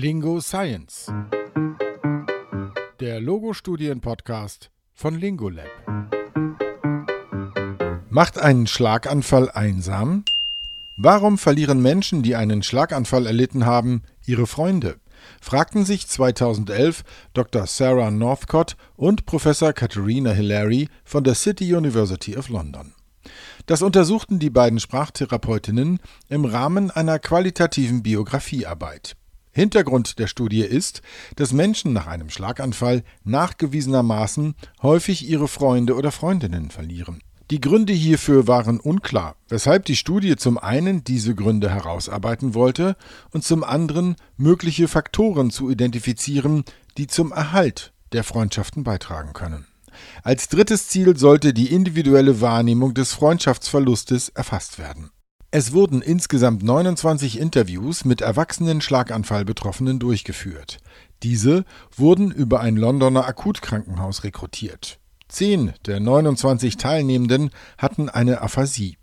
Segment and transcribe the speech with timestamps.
[0.00, 1.12] Lingo Science.
[3.00, 5.66] Der Logo-Studien-Podcast von Lingolab.
[8.08, 10.24] Macht einen Schlaganfall einsam?
[10.96, 15.00] Warum verlieren Menschen, die einen Schlaganfall erlitten haben, ihre Freunde?
[15.40, 17.02] fragten sich 2011
[17.34, 17.66] Dr.
[17.66, 22.94] Sarah Northcott und Professor Katharina Hilary von der City University of London.
[23.66, 29.16] Das untersuchten die beiden Sprachtherapeutinnen im Rahmen einer qualitativen Biografiearbeit.
[29.58, 31.02] Hintergrund der Studie ist,
[31.34, 37.20] dass Menschen nach einem Schlaganfall nachgewiesenermaßen häufig ihre Freunde oder Freundinnen verlieren.
[37.50, 42.96] Die Gründe hierfür waren unklar, weshalb die Studie zum einen diese Gründe herausarbeiten wollte
[43.32, 46.64] und zum anderen mögliche Faktoren zu identifizieren,
[46.96, 49.66] die zum Erhalt der Freundschaften beitragen können.
[50.22, 55.10] Als drittes Ziel sollte die individuelle Wahrnehmung des Freundschaftsverlustes erfasst werden.
[55.50, 60.76] Es wurden insgesamt 29 Interviews mit erwachsenen Schlaganfallbetroffenen durchgeführt.
[61.22, 61.64] Diese
[61.96, 64.98] wurden über ein Londoner Akutkrankenhaus rekrutiert.
[65.26, 68.98] Zehn der 29 Teilnehmenden hatten eine Aphasie.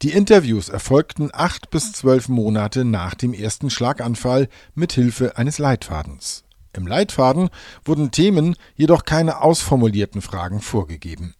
[0.00, 6.44] Die Interviews erfolgten acht bis zwölf Monate nach dem ersten Schlaganfall mit Hilfe eines Leitfadens.
[6.72, 7.50] Im Leitfaden
[7.84, 11.34] wurden Themen, jedoch keine ausformulierten Fragen vorgegeben.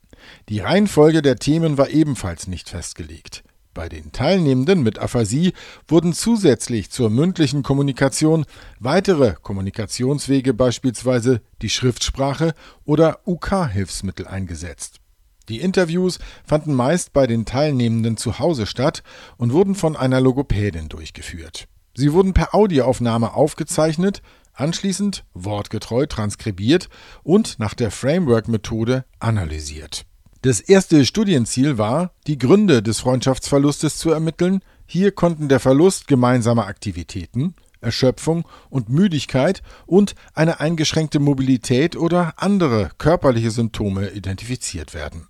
[0.51, 3.43] Die Reihenfolge der Themen war ebenfalls nicht festgelegt.
[3.75, 5.53] Bei den Teilnehmenden mit Aphasie
[5.89, 8.47] wurden zusätzlich zur mündlichen Kommunikation
[8.79, 15.01] weitere Kommunikationswege, beispielsweise die Schriftsprache oder UK-Hilfsmittel eingesetzt.
[15.49, 19.03] Die Interviews fanden meist bei den Teilnehmenden zu Hause statt
[19.39, 21.67] und wurden von einer Logopädin durchgeführt.
[21.95, 26.89] Sie wurden per Audioaufnahme aufgezeichnet, anschließend wortgetreu transkribiert
[27.25, 30.07] und nach der Framework-Methode analysiert.
[30.45, 34.61] Das erste Studienziel war, die Gründe des Freundschaftsverlustes zu ermitteln.
[34.85, 42.91] Hier konnten der Verlust gemeinsamer Aktivitäten, Erschöpfung und Müdigkeit und eine eingeschränkte Mobilität oder andere
[42.99, 45.29] körperliche Symptome identifiziert werden.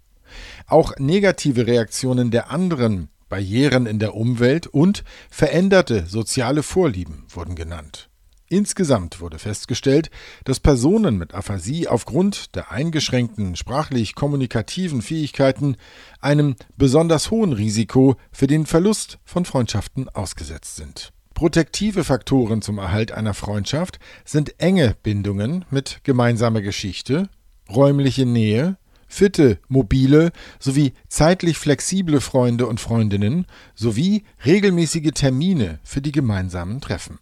[0.66, 8.10] Auch negative Reaktionen der anderen, Barrieren in der Umwelt und veränderte soziale Vorlieben wurden genannt.
[8.48, 10.10] Insgesamt wurde festgestellt,
[10.44, 15.76] dass Personen mit Aphasie aufgrund der eingeschränkten sprachlich-kommunikativen Fähigkeiten
[16.20, 21.12] einem besonders hohen Risiko für den Verlust von Freundschaften ausgesetzt sind.
[21.32, 27.28] Protektive Faktoren zum Erhalt einer Freundschaft sind enge Bindungen mit gemeinsamer Geschichte,
[27.68, 28.76] räumliche Nähe,
[29.08, 37.18] fitte, mobile sowie zeitlich flexible Freunde und Freundinnen sowie regelmäßige Termine für die gemeinsamen Treffen.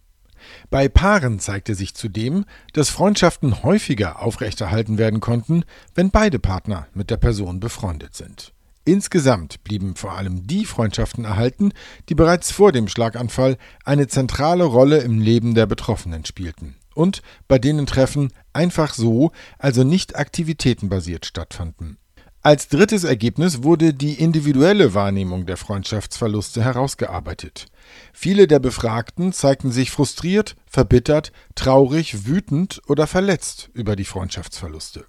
[0.69, 5.63] Bei Paaren zeigte sich zudem, dass Freundschaften häufiger aufrechterhalten werden konnten,
[5.95, 8.53] wenn beide Partner mit der Person befreundet sind.
[8.85, 11.71] Insgesamt blieben vor allem die Freundschaften erhalten,
[12.09, 17.59] die bereits vor dem Schlaganfall eine zentrale Rolle im Leben der Betroffenen spielten und bei
[17.59, 21.97] denen Treffen einfach so, also nicht aktivitätenbasiert stattfanden.
[22.45, 27.67] Als drittes Ergebnis wurde die individuelle Wahrnehmung der Freundschaftsverluste herausgearbeitet.
[28.11, 35.05] Viele der Befragten zeigten sich frustriert, verbittert, traurig, wütend oder verletzt über die Freundschaftsverluste.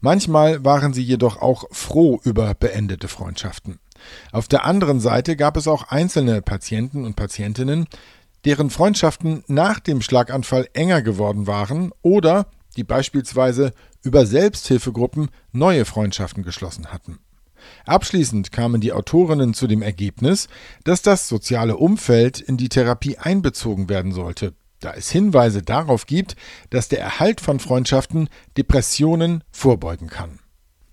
[0.00, 3.78] Manchmal waren sie jedoch auch froh über beendete Freundschaften.
[4.32, 7.86] Auf der anderen Seite gab es auch einzelne Patienten und Patientinnen,
[8.44, 13.72] deren Freundschaften nach dem Schlaganfall enger geworden waren oder die beispielsweise
[14.04, 17.18] über Selbsthilfegruppen neue Freundschaften geschlossen hatten.
[17.86, 20.48] Abschließend kamen die Autorinnen zu dem Ergebnis,
[20.84, 26.36] dass das soziale Umfeld in die Therapie einbezogen werden sollte, da es Hinweise darauf gibt,
[26.70, 30.40] dass der Erhalt von Freundschaften Depressionen vorbeugen kann.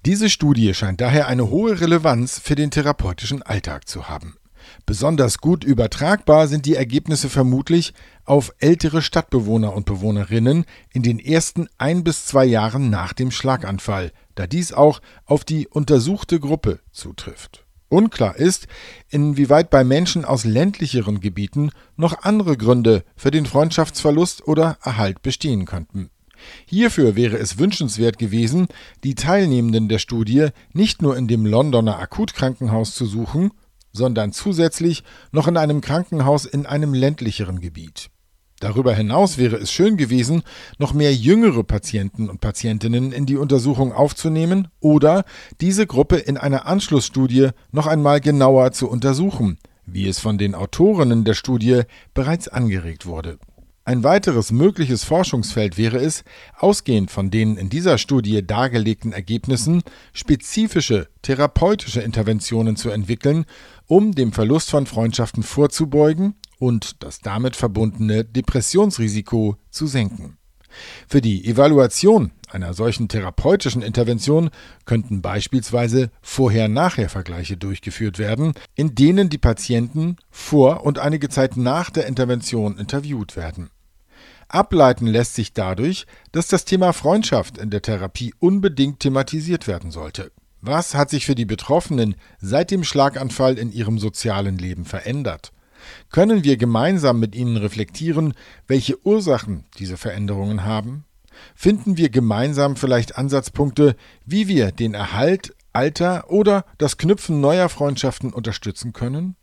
[0.05, 4.37] Diese Studie scheint daher eine hohe Relevanz für den therapeutischen Alltag zu haben.
[4.85, 7.93] Besonders gut übertragbar sind die Ergebnisse vermutlich
[8.25, 14.11] auf ältere Stadtbewohner und Bewohnerinnen in den ersten ein bis zwei Jahren nach dem Schlaganfall,
[14.35, 17.65] da dies auch auf die untersuchte Gruppe zutrifft.
[17.89, 18.67] Unklar ist,
[19.09, 25.65] inwieweit bei Menschen aus ländlicheren Gebieten noch andere Gründe für den Freundschaftsverlust oder Erhalt bestehen
[25.65, 26.09] könnten.
[26.65, 28.67] Hierfür wäre es wünschenswert gewesen,
[29.03, 33.51] die Teilnehmenden der Studie nicht nur in dem Londoner Akutkrankenhaus zu suchen,
[33.91, 38.09] sondern zusätzlich noch in einem Krankenhaus in einem ländlicheren Gebiet.
[38.61, 40.43] Darüber hinaus wäre es schön gewesen,
[40.77, 45.25] noch mehr jüngere Patienten und Patientinnen in die Untersuchung aufzunehmen oder
[45.61, 49.57] diese Gruppe in einer Anschlussstudie noch einmal genauer zu untersuchen,
[49.87, 51.81] wie es von den Autorinnen der Studie
[52.13, 53.39] bereits angeregt wurde.
[53.83, 56.23] Ein weiteres mögliches Forschungsfeld wäre es,
[56.55, 59.81] ausgehend von den in dieser Studie dargelegten Ergebnissen
[60.13, 63.45] spezifische therapeutische Interventionen zu entwickeln,
[63.91, 70.37] um dem Verlust von Freundschaften vorzubeugen und das damit verbundene Depressionsrisiko zu senken.
[71.09, 74.49] Für die Evaluation einer solchen therapeutischen Intervention
[74.85, 82.07] könnten beispielsweise Vorher-Nachher-Vergleiche durchgeführt werden, in denen die Patienten vor und einige Zeit nach der
[82.07, 83.71] Intervention interviewt werden.
[84.47, 90.31] Ableiten lässt sich dadurch, dass das Thema Freundschaft in der Therapie unbedingt thematisiert werden sollte.
[90.63, 95.53] Was hat sich für die Betroffenen seit dem Schlaganfall in ihrem sozialen Leben verändert?
[96.11, 98.35] Können wir gemeinsam mit ihnen reflektieren,
[98.67, 101.05] welche Ursachen diese Veränderungen haben?
[101.55, 103.95] Finden wir gemeinsam vielleicht Ansatzpunkte,
[104.27, 109.35] wie wir den Erhalt alter oder das Knüpfen neuer Freundschaften unterstützen können?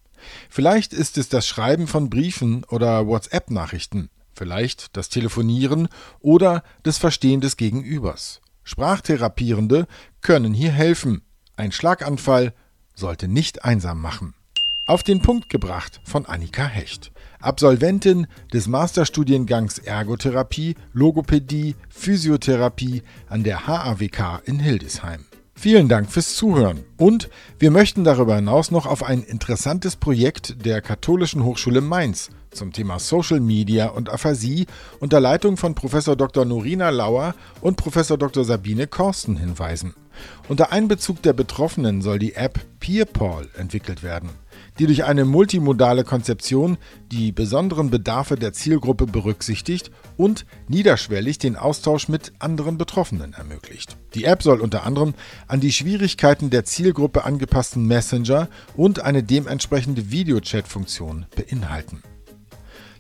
[0.48, 5.88] Vielleicht ist es das Schreiben von Briefen oder WhatsApp-Nachrichten, vielleicht das Telefonieren
[6.20, 8.40] oder das Verstehen des Gegenübers.
[8.68, 9.86] Sprachtherapierende
[10.20, 11.22] können hier helfen.
[11.56, 12.52] Ein Schlaganfall
[12.94, 14.34] sollte nicht einsam machen.
[14.86, 23.66] Auf den Punkt gebracht von Annika Hecht, Absolventin des Masterstudiengangs Ergotherapie, Logopädie, Physiotherapie an der
[23.66, 25.26] HAWK in Hildesheim.
[25.60, 27.28] Vielen Dank fürs Zuhören und
[27.58, 33.00] wir möchten darüber hinaus noch auf ein interessantes Projekt der Katholischen Hochschule Mainz zum Thema
[33.00, 34.69] Social Media und Aphasie
[35.00, 36.05] unter Leitung von Prof.
[36.16, 36.44] Dr.
[36.44, 38.06] Norina Lauer und Prof.
[38.06, 38.44] Dr.
[38.44, 39.94] Sabine Korsten hinweisen.
[40.49, 44.31] Unter Einbezug der Betroffenen soll die App PeerPaul entwickelt werden
[44.78, 46.78] die durch eine multimodale Konzeption
[47.10, 53.96] die besonderen Bedarfe der Zielgruppe berücksichtigt und niederschwellig den Austausch mit anderen Betroffenen ermöglicht.
[54.14, 55.14] Die App soll unter anderem
[55.46, 62.02] an die Schwierigkeiten der Zielgruppe angepassten Messenger und eine dementsprechende Videochat-Funktion beinhalten.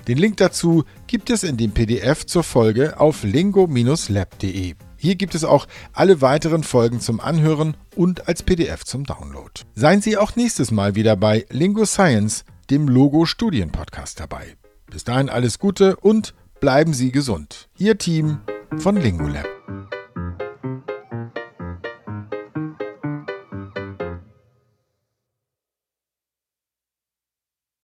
[0.08, 4.74] Den Link dazu gibt es in dem PDF zur Folge auf lingo-lab.de.
[5.00, 9.52] Hier gibt es auch alle weiteren Folgen zum Anhören und als PDF zum Download.
[9.74, 14.56] Seien Sie auch nächstes Mal wieder bei Lingo Science, dem Logo Studien Podcast dabei.
[14.90, 17.68] Bis dahin alles Gute und bleiben Sie gesund.
[17.78, 18.40] Ihr Team
[18.78, 19.57] von Lingolab.